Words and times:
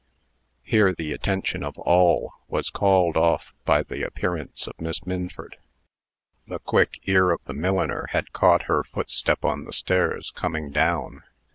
Here 0.63 0.91
the 0.95 1.11
attention 1.11 1.63
of 1.63 1.77
all 1.77 2.31
was 2.47 2.71
called 2.71 3.15
off 3.15 3.53
by 3.65 3.83
the 3.83 4.01
appearance 4.03 4.65
of 4.65 4.81
Miss 4.81 5.05
Minford. 5.05 5.57
The 6.47 6.57
quick 6.57 7.01
ear 7.05 7.29
of 7.29 7.43
the 7.43 7.53
milliner 7.53 8.07
had 8.09 8.31
caught 8.33 8.63
her 8.63 8.83
footstep 8.83 9.45
on 9.45 9.65
the 9.65 9.73
stairs, 9.73 10.31
coming 10.31 10.71
down. 10.71 11.21